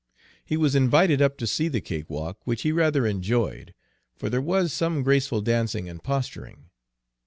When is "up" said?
1.21-1.37